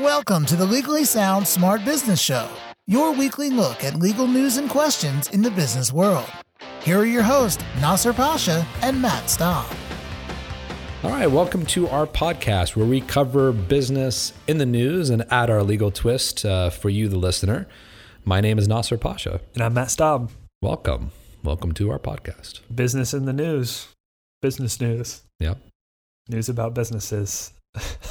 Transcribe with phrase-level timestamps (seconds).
[0.00, 2.48] Welcome to the Legally Sound Smart Business Show,
[2.86, 6.24] your weekly look at legal news and questions in the business world.
[6.80, 9.66] Here are your hosts, Nasser Pasha and Matt Staub.
[11.04, 15.50] All right, welcome to our podcast where we cover business in the news and add
[15.50, 17.68] our legal twist uh, for you, the listener.
[18.24, 19.42] My name is Nasser Pasha.
[19.52, 20.30] And I'm Matt Staub.
[20.62, 21.10] Welcome.
[21.44, 22.60] Welcome to our podcast.
[22.74, 23.88] Business in the news.
[24.40, 25.20] Business news.
[25.38, 25.58] Yep.
[26.30, 27.52] News about businesses.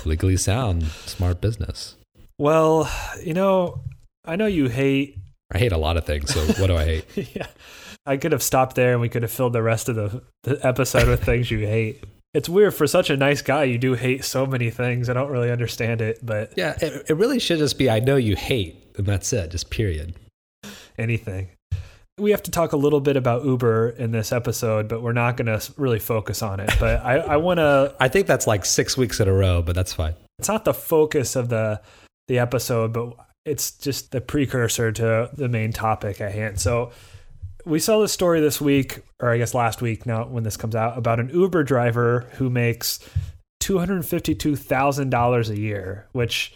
[0.05, 1.95] Legally sound, smart business.
[2.38, 2.89] Well,
[3.23, 3.81] you know,
[4.26, 5.17] I know you hate.
[5.52, 6.34] I hate a lot of things.
[6.34, 7.05] So what do I hate?
[7.35, 7.48] yeah.
[8.05, 10.66] I could have stopped there and we could have filled the rest of the, the
[10.66, 12.03] episode with things you hate.
[12.34, 13.66] It's weird for such a nice guy.
[13.66, 15.09] You do hate so many things.
[15.09, 18.15] I don't really understand it, but yeah, it, it really should just be I know
[18.15, 20.15] you hate, and that's it, just period.
[20.98, 21.49] Anything
[22.17, 25.38] we have to talk a little bit about Uber in this episode, but we're not
[25.38, 26.71] going to really focus on it.
[26.79, 27.95] But I, I want to.
[27.99, 30.15] I think that's like six weeks in a row, but that's fine.
[30.39, 31.81] It's not the focus of the
[32.27, 33.13] the episode, but
[33.45, 36.59] it's just the precursor to the main topic at hand.
[36.59, 36.91] So
[37.65, 40.75] we saw this story this week, or I guess last week now when this comes
[40.75, 42.99] out, about an Uber driver who makes
[43.59, 46.55] two hundred fifty two thousand dollars a year, which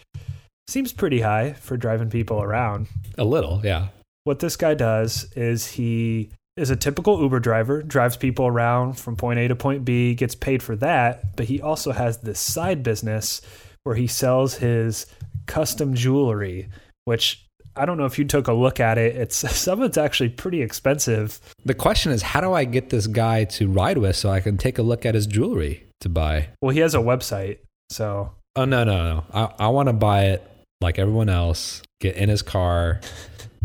[0.67, 2.88] seems pretty high for driving people around.
[3.17, 3.88] A little, yeah
[4.26, 9.16] what this guy does is he is a typical Uber driver, drives people around from
[9.16, 12.84] point A to point B, gets paid for that, but he also has this side
[12.84, 13.42] business
[13.84, 15.06] where he sells his
[15.46, 16.70] custom jewelry,
[17.06, 19.16] which I don't know if you took a look at it.
[19.16, 21.40] It's some of it's actually pretty expensive.
[21.64, 24.58] The question is, how do I get this guy to ride with so I can
[24.58, 26.50] take a look at his jewelry to buy?
[26.62, 27.59] Well, he has a website,
[27.92, 28.31] so.
[28.56, 29.23] Oh no no no!
[29.34, 31.84] I I want to buy it like everyone else.
[32.00, 33.02] Get in his car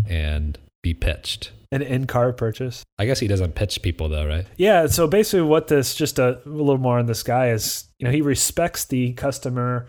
[0.09, 1.53] and be pitched.
[1.73, 2.83] An in-car purchase.
[2.99, 4.47] I guess he doesn't pitch people though, right?
[4.57, 4.87] Yeah.
[4.87, 8.11] So basically, what this just a, a little more on this guy is, you know,
[8.11, 9.87] he respects the customer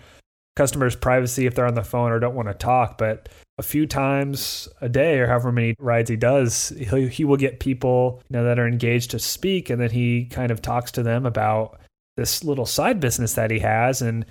[0.56, 3.86] customer's privacy if they're on the phone or don't want to talk, but a few
[3.88, 8.38] times a day or however many rides he does, he he will get people you
[8.38, 11.80] know that are engaged to speak, and then he kind of talks to them about
[12.18, 14.26] this little side business that he has and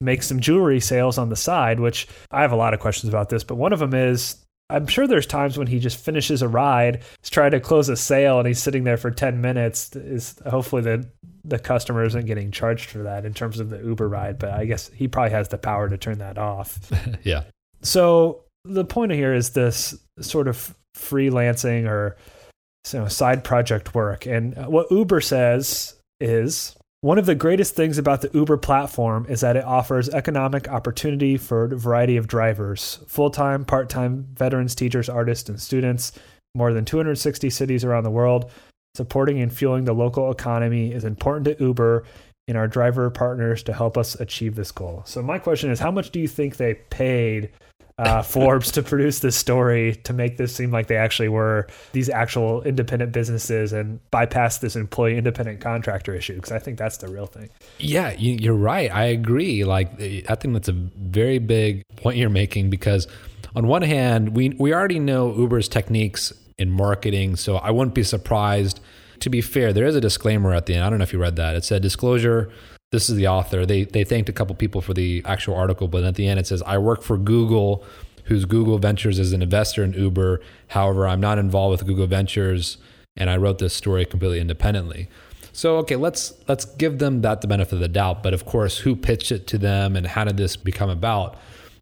[0.00, 1.78] makes some jewelry sales on the side.
[1.78, 4.36] Which I have a lot of questions about this, but one of them is
[4.70, 7.96] I'm sure there's times when he just finishes a ride, he's trying to close a
[7.96, 9.94] sale, and he's sitting there for 10 minutes.
[9.96, 11.08] Is hopefully the
[11.44, 14.66] the customer isn't getting charged for that in terms of the Uber ride, but I
[14.66, 16.78] guess he probably has the power to turn that off.
[17.22, 17.44] yeah.
[17.82, 22.16] So the point here is this sort of freelancing or
[22.92, 27.74] you know, side project work, and uh, what Uber says is one of the greatest
[27.74, 32.26] things about the Uber platform is that it offers economic opportunity for a variety of
[32.26, 36.12] drivers full time, part time, veterans, teachers, artists, and students,
[36.54, 38.50] more than 260 cities around the world.
[38.96, 42.04] Supporting and fueling the local economy is important to Uber
[42.48, 45.02] and our driver partners to help us achieve this goal.
[45.06, 47.50] So, my question is how much do you think they paid
[48.00, 52.08] uh, Forbes to produce this story to make this seem like they actually were these
[52.08, 57.08] actual independent businesses and bypass this employee independent contractor issue because I think that's the
[57.08, 57.50] real thing.
[57.78, 58.90] Yeah, you're right.
[58.90, 59.64] I agree.
[59.64, 63.06] Like I think that's a very big point you're making because
[63.54, 68.04] on one hand, we we already know Uber's techniques in marketing, so I wouldn't be
[68.04, 68.80] surprised.
[69.20, 70.84] To be fair, there is a disclaimer at the end.
[70.84, 71.54] I don't know if you read that.
[71.54, 72.50] It said disclosure
[72.90, 73.64] this is the author.
[73.64, 76.46] They they thanked a couple people for the actual article, but at the end it
[76.46, 77.84] says, "I work for Google,
[78.24, 80.40] whose Google Ventures is an investor in Uber.
[80.68, 82.78] However, I'm not involved with Google Ventures,
[83.16, 85.08] and I wrote this story completely independently."
[85.52, 88.22] So okay, let's let's give them that the benefit of the doubt.
[88.22, 91.36] But of course, who pitched it to them, and how did this become about?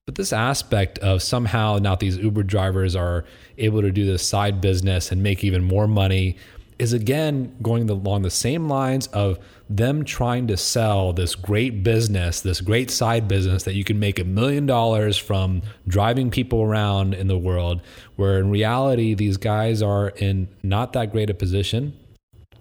[0.05, 3.25] But this aspect of somehow now these Uber drivers are
[3.59, 6.37] able to do this side business and make even more money
[6.79, 12.41] is again going along the same lines of them trying to sell this great business,
[12.41, 17.15] this great side business that you can make a million dollars from driving people around
[17.15, 17.83] in the world,
[18.17, 21.95] where in reality, these guys are in not that great a position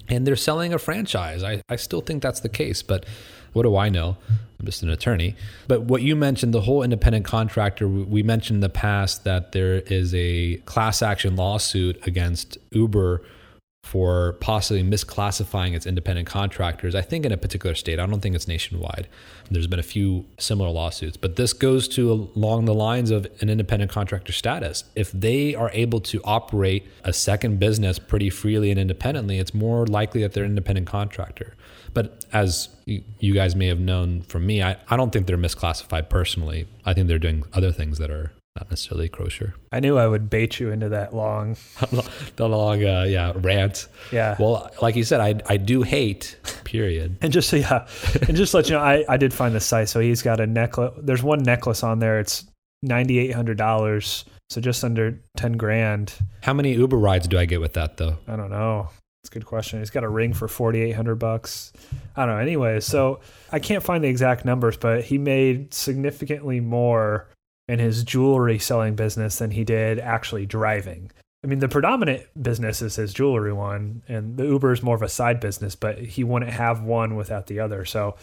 [0.10, 1.44] and they're selling a franchise.
[1.44, 3.06] I, I still think that's the case, but
[3.54, 4.18] what do I know?
[4.60, 5.36] I'm just an attorney.
[5.68, 9.76] But what you mentioned, the whole independent contractor, we mentioned in the past that there
[9.76, 13.22] is a class action lawsuit against Uber
[13.88, 18.00] for possibly misclassifying its independent contractors, I think in a particular state.
[18.00, 19.08] I don't think it's nationwide.
[19.50, 23.50] There's been a few similar lawsuits, but this goes to along the lines of an
[23.50, 24.84] independent contractor status.
[24.96, 29.88] If they are able to operate a second business pretty freely and independently, it's more
[29.88, 31.56] likely that they're an independent contractor.
[31.94, 36.10] But as you guys may have known from me, I, I don't think they're misclassified
[36.10, 36.68] personally.
[36.86, 39.54] I think they're doing other things that are not necessarily kosher.
[39.72, 41.58] I knew I would bait you into that long.
[42.36, 43.88] the long, uh, yeah, rant.
[44.12, 44.36] Yeah.
[44.40, 46.38] Well, like you said, I I do hate.
[46.64, 47.18] Period.
[47.22, 47.88] And just so yeah,
[48.28, 49.90] and just let you know, I I did find the site.
[49.90, 50.94] So he's got a necklace.
[50.98, 52.20] There's one necklace on there.
[52.20, 52.46] It's
[52.82, 54.26] ninety eight hundred dollars.
[54.50, 56.14] So just under ten grand.
[56.42, 58.18] How many Uber rides do I get with that though?
[58.28, 58.90] I don't know.
[59.24, 59.80] It's a good question.
[59.80, 61.74] He's got a ring for forty eight hundred bucks.
[62.16, 62.42] I don't know.
[62.42, 63.20] Anyway, so
[63.52, 67.28] I can't find the exact numbers, but he made significantly more
[67.68, 71.12] in his jewelry selling business than he did actually driving.
[71.44, 75.02] I mean, the predominant business is his jewelry one, and the Uber is more of
[75.02, 77.86] a side business, but he wouldn't have one without the other.
[77.86, 78.16] So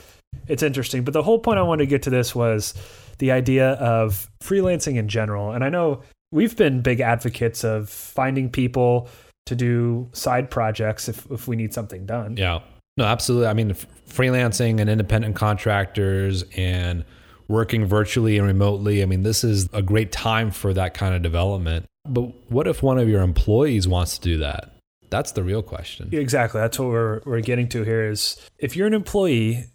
[0.49, 1.05] it's interesting.
[1.05, 2.75] But the whole point I wanted to get to this was
[3.19, 5.53] the idea of freelancing in general.
[5.53, 6.03] And I know
[6.33, 9.09] we've been big advocates of finding people
[9.47, 12.37] to do side projects if, if we need something done.
[12.37, 12.61] Yeah.
[12.97, 13.47] No, absolutely.
[13.47, 13.75] I mean,
[14.09, 17.05] freelancing and independent contractors and
[17.49, 19.03] working virtually and remotely.
[19.03, 21.87] I mean, this is a great time for that kind of development.
[22.07, 24.71] But what if one of your employees wants to do that?
[25.11, 26.09] That's the real question.
[26.13, 26.61] Exactly.
[26.61, 29.67] That's what we're, we're getting to here is if you're an employee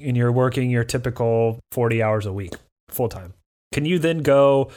[0.00, 2.52] and you're working your typical 40 hours a week
[2.88, 3.34] full time,
[3.72, 4.70] can you then go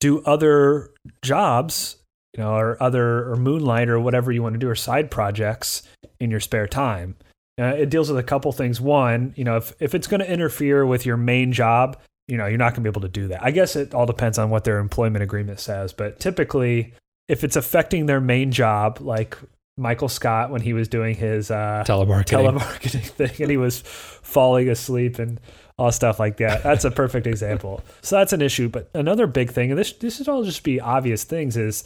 [0.00, 0.90] do other
[1.22, 1.96] jobs,
[2.34, 5.82] you know, or other or moonlight or whatever you want to do or side projects
[6.18, 7.16] in your spare time?
[7.60, 8.80] Uh, it deals with a couple things.
[8.80, 12.46] One, you know, if, if it's going to interfere with your main job, you know,
[12.46, 13.44] you're not going to be able to do that.
[13.44, 16.94] I guess it all depends on what their employment agreement says, but typically,
[17.28, 19.36] if it's affecting their main job, like
[19.76, 24.68] Michael Scott when he was doing his uh, telemarketing telemarketing thing, and he was falling
[24.68, 25.40] asleep and
[25.78, 26.62] all stuff like that.
[26.62, 27.82] That's a perfect example.
[28.02, 28.68] So that's an issue.
[28.68, 31.84] But another big thing, and this this is all just be obvious things, is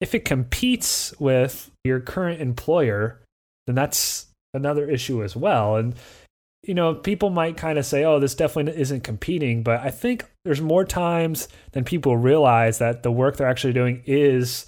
[0.00, 3.20] if it competes with your current employer,
[3.66, 5.76] then that's another issue as well.
[5.76, 5.94] And
[6.62, 10.26] you know, people might kind of say, "Oh, this definitely isn't competing," but I think
[10.44, 14.66] there's more times than people realize that the work they're actually doing is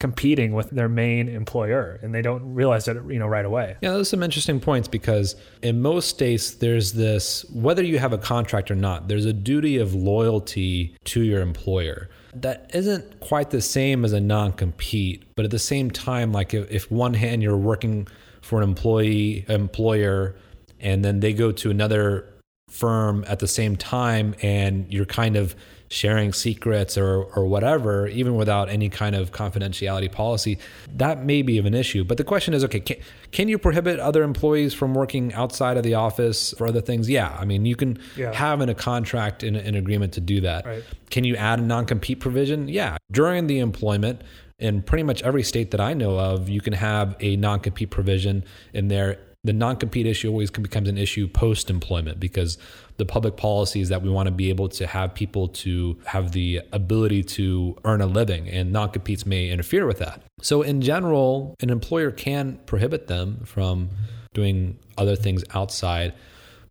[0.00, 3.90] competing with their main employer and they don't realize it you know right away yeah
[3.90, 8.18] those are some interesting points because in most states there's this whether you have a
[8.18, 13.62] contract or not there's a duty of loyalty to your employer that isn't quite the
[13.62, 17.56] same as a non-compete but at the same time like if, if one hand you're
[17.56, 18.06] working
[18.44, 20.36] for an employee employer
[20.78, 22.28] and then they go to another
[22.68, 25.56] firm at the same time and you're kind of
[25.88, 30.58] sharing secrets or or whatever even without any kind of confidentiality policy
[30.92, 32.04] that may be of an issue.
[32.04, 32.96] But the question is okay can,
[33.30, 37.08] can you prohibit other employees from working outside of the office for other things?
[37.08, 38.32] Yeah i mean you can yeah.
[38.32, 40.66] have in a contract in an agreement to do that.
[40.66, 40.84] Right.
[41.08, 42.68] can you add a non-compete provision?
[42.68, 42.98] Yeah.
[43.10, 44.20] During the employment
[44.58, 47.90] in pretty much every state that I know of, you can have a non compete
[47.90, 49.18] provision in there.
[49.42, 52.56] The non compete issue always becomes an issue post employment because
[52.96, 56.32] the public policy is that we want to be able to have people to have
[56.32, 60.22] the ability to earn a living, and non competes may interfere with that.
[60.40, 63.90] So, in general, an employer can prohibit them from
[64.32, 66.14] doing other things outside.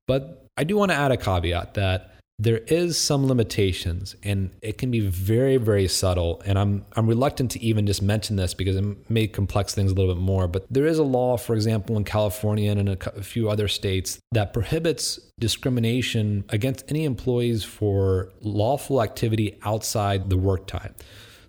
[0.08, 2.13] But I do want to add a caveat that
[2.44, 7.50] there is some limitations and it can be very very subtle and i'm i'm reluctant
[7.50, 10.66] to even just mention this because it may complex things a little bit more but
[10.70, 14.20] there is a law for example in california and in a, a few other states
[14.34, 20.94] that prohibits discrimination against any employees for lawful activity outside the work time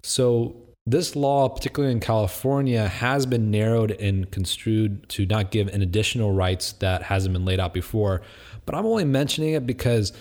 [0.03, 0.55] so
[0.87, 6.31] this law, particularly in California, has been narrowed and construed to not give an additional
[6.33, 8.21] rights that hasn't been laid out before.
[8.67, 10.13] But I'm only mentioning it because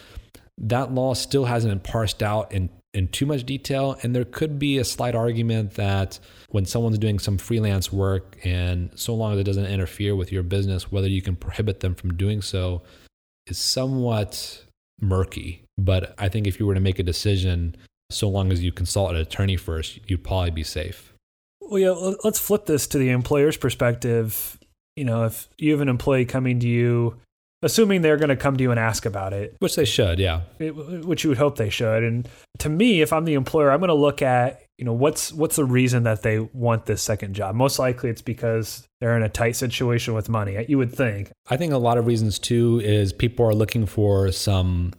[0.58, 3.98] that law still hasn't been parsed out in, in too much detail.
[4.04, 8.92] And there could be a slight argument that when someone's doing some freelance work, and
[8.96, 12.16] so long as it doesn't interfere with your business, whether you can prohibit them from
[12.16, 12.82] doing so
[13.48, 14.63] is somewhat
[15.01, 15.63] murky.
[15.77, 17.75] But I think if you were to make a decision,
[18.12, 21.13] so long as you consult an attorney first, you'd probably be safe.
[21.60, 24.60] Well, yeah, let's flip this to the employer's perspective.
[24.96, 27.20] You know, if you have an employee coming to you
[27.63, 30.41] assuming they're going to come to you and ask about it, which they should, yeah,
[30.60, 32.03] it, which you would hope they should.
[32.03, 32.29] And
[32.60, 35.55] to me, if I'm the employer, I'm going to look at you know what's what's
[35.55, 37.55] the reason that they want this second job.
[37.55, 40.63] Most likely, it's because they're in a tight situation with money.
[40.67, 41.32] You would think.
[41.50, 44.93] I think a lot of reasons too is people are looking for some,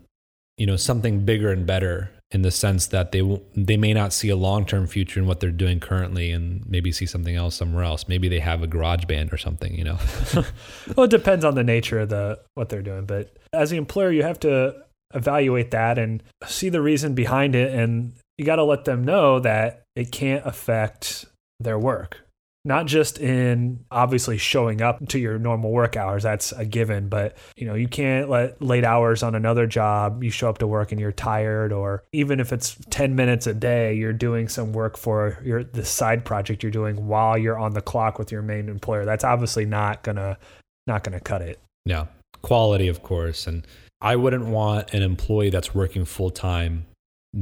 [0.56, 4.28] you know, something bigger and better in the sense that they they may not see
[4.28, 7.84] a long term future in what they're doing currently, and maybe see something else somewhere
[7.84, 8.08] else.
[8.08, 9.98] Maybe they have a garage band or something, you know.
[10.96, 14.10] well, it depends on the nature of the what they're doing, but as the employer,
[14.10, 14.74] you have to
[15.14, 19.38] evaluate that and see the reason behind it, and you got to let them know
[19.38, 21.26] that it can't affect
[21.60, 22.23] their work.
[22.64, 27.36] Not just in obviously showing up to your normal work hours that's a given but
[27.56, 30.92] you know you can't let late hours on another job you show up to work
[30.92, 34.96] and you're tired or even if it's 10 minutes a day you're doing some work
[34.96, 38.68] for your the side project you're doing while you're on the clock with your main
[38.68, 40.38] employer that's obviously not gonna
[40.86, 42.06] not gonna cut it Yeah.
[42.42, 43.46] Quality, of course.
[43.46, 43.66] And
[44.02, 46.84] I wouldn't want an employee that's working full time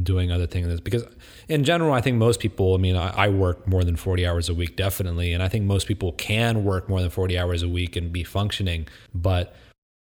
[0.02, 0.80] doing other things.
[0.80, 1.04] Because
[1.48, 4.48] in general i think most people i mean I, I, work more than 40 hours
[4.48, 7.68] a week definitely and i think most people can work more than 40 hours a
[7.68, 8.88] week and be functioning.
[9.14, 9.54] But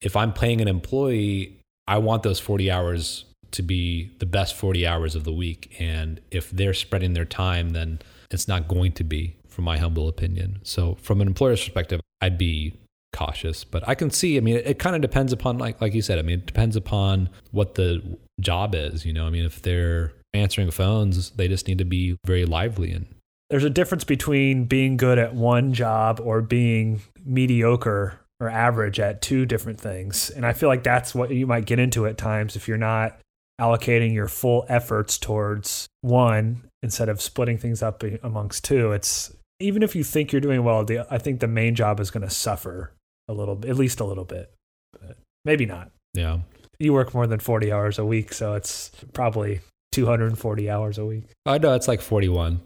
[0.01, 1.59] if i'm paying an employee
[1.89, 5.77] i want those 40 hours to be the best 40 hours of the week.
[5.79, 10.09] And if they're spreading their time then it's not going to be from my humble
[10.09, 10.61] opinion.
[10.63, 12.75] So from an employer's perspective i'd be
[13.15, 13.65] cautious.
[13.65, 16.03] But i can see i mean it, it kind of depends upon like like you
[16.03, 19.27] said i mean it depends upon what the job is you know?
[19.27, 23.07] I mean if they're answering phones they just need to be very lively and
[23.51, 29.21] there's a difference between being good at one job or being mediocre or average at
[29.21, 30.31] two different things.
[30.31, 33.19] And i feel like that's what you might get into at times if you're not
[33.61, 38.93] allocating your full efforts towards one instead of splitting things up amongst two.
[38.93, 42.11] It's even if you think you're doing well the, i think the main job is
[42.11, 42.93] going to suffer
[43.29, 44.53] a little at least a little bit
[44.93, 45.91] but maybe not.
[46.15, 46.39] Yeah
[46.79, 49.61] you work more than 40 hours a week so it's probably
[49.93, 51.25] 240 hours a week.
[51.45, 52.61] I know it's like 41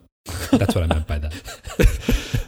[0.50, 2.46] that's what i meant by that.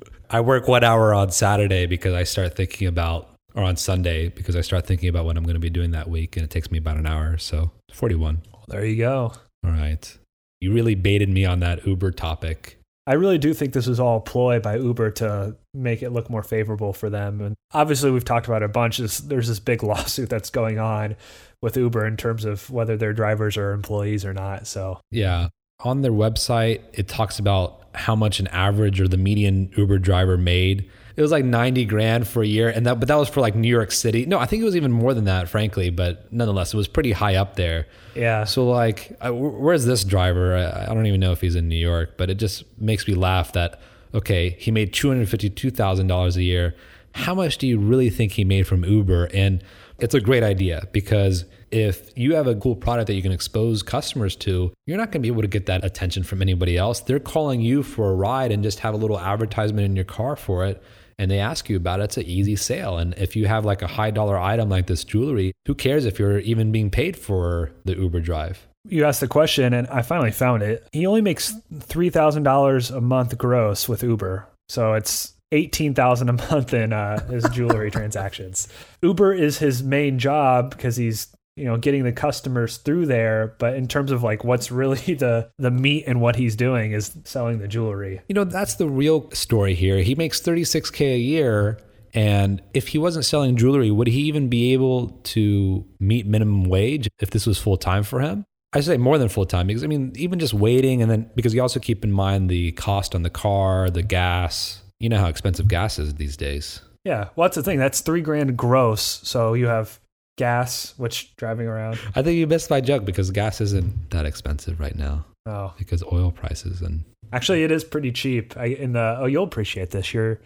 [0.30, 4.56] I work one hour on saturday because i start thinking about or on sunday because
[4.56, 6.70] i start thinking about what i'm going to be doing that week and it takes
[6.70, 9.32] me about an hour so 41 well, there you go.
[9.64, 10.18] All right.
[10.60, 12.78] You really baited me on that uber topic
[13.10, 16.30] I really do think this is all a ploy by Uber to make it look
[16.30, 17.40] more favorable for them.
[17.40, 18.98] And obviously, we've talked about a bunch.
[18.98, 21.16] There's this big lawsuit that's going on
[21.60, 24.68] with Uber in terms of whether their drivers are employees or not.
[24.68, 25.48] So, yeah.
[25.80, 30.36] On their website, it talks about how much an average or the median Uber driver
[30.36, 33.40] made it was like 90 grand for a year and that but that was for
[33.40, 34.26] like New York City.
[34.26, 37.12] No, I think it was even more than that frankly, but nonetheless it was pretty
[37.12, 37.86] high up there.
[38.14, 38.44] Yeah.
[38.44, 40.56] So like I, where's this driver?
[40.56, 43.14] I, I don't even know if he's in New York, but it just makes me
[43.14, 43.80] laugh that
[44.14, 46.74] okay, he made $252,000 a year.
[47.14, 49.30] How much do you really think he made from Uber?
[49.32, 49.62] And
[49.98, 53.82] it's a great idea because if you have a cool product that you can expose
[53.82, 57.00] customers to, you're not going to be able to get that attention from anybody else.
[57.00, 60.36] They're calling you for a ride and just have a little advertisement in your car
[60.36, 60.82] for it
[61.20, 62.96] and they ask you about it, it's an easy sale.
[62.96, 66.18] And if you have like a high dollar item like this jewelry, who cares if
[66.18, 68.66] you're even being paid for the Uber drive?
[68.88, 70.88] You asked the question, and I finally found it.
[70.92, 76.30] He only makes three thousand dollars a month gross with Uber, so it's eighteen thousand
[76.30, 78.66] a month in uh, his jewelry transactions.
[79.02, 81.28] Uber is his main job because he's
[81.60, 85.48] you know getting the customers through there but in terms of like what's really the
[85.58, 89.30] the meat and what he's doing is selling the jewelry you know that's the real
[89.32, 91.78] story here he makes 36k a year
[92.12, 97.08] and if he wasn't selling jewelry would he even be able to meet minimum wage
[97.18, 99.88] if this was full time for him I say more than full time because I
[99.88, 103.24] mean even just waiting and then because you also keep in mind the cost on
[103.24, 104.80] the car, the gas.
[105.00, 106.80] You know how expensive gas is these days.
[107.04, 107.80] Yeah, well that's the thing.
[107.80, 109.02] That's three grand gross.
[109.24, 109.98] So you have
[110.36, 111.98] gas, which driving around.
[112.14, 115.24] I think you missed my joke because gas isn't that expensive right now.
[115.46, 118.56] Oh, because oil prices and actually it is pretty cheap.
[118.56, 120.12] I, in the oh, you'll appreciate this.
[120.12, 120.40] You're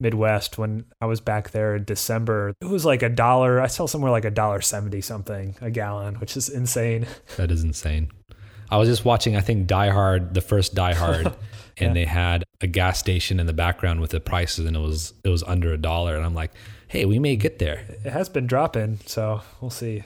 [0.00, 2.52] Midwest when I was back there in December.
[2.60, 3.60] It was like a dollar.
[3.60, 7.06] I saw somewhere like a dollar seventy something a gallon, which is insane.
[7.36, 8.10] That is insane.
[8.70, 11.26] I was just watching, I think Die Hard, the first Die Hard,
[11.76, 11.92] and yeah.
[11.92, 15.28] they had a gas station in the background with the prices, and it was it
[15.28, 16.52] was under a dollar, and I'm like,
[16.88, 17.84] hey, we may get there.
[18.04, 20.04] It has been dropping, so we'll see.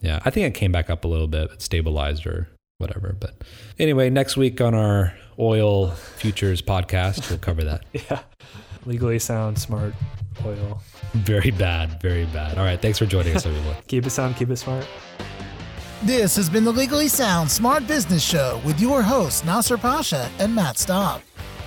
[0.00, 3.16] Yeah, I think it came back up a little bit, it stabilized or whatever.
[3.18, 3.34] But
[3.78, 7.84] anyway, next week on our oil futures podcast, we'll cover that.
[7.92, 8.20] yeah.
[8.84, 9.94] Legally sound, smart
[10.44, 10.80] oil.
[11.14, 12.58] Very bad, very bad.
[12.58, 13.74] All right, thanks for joining us, everyone.
[13.88, 14.86] keep it sound, keep it smart.
[16.02, 20.54] This has been the Legally Sound Smart Business Show with your hosts, Nasser Pasha and
[20.54, 21.22] Matt Staub.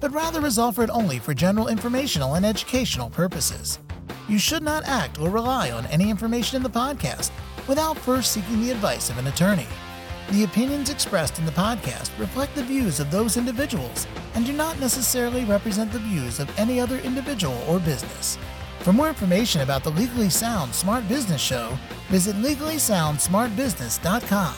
[0.00, 3.78] but rather is offered only for general informational and educational purposes.
[4.28, 7.30] You should not act or rely on any information in the podcast
[7.66, 9.66] without first seeking the advice of an attorney.
[10.30, 14.78] The opinions expressed in the podcast reflect the views of those individuals and do not
[14.78, 18.36] necessarily represent the views of any other individual or business.
[18.80, 21.78] For more information about the Legally Sound Smart Business Show,
[22.08, 24.54] visit legallysoundsmartbusiness.com.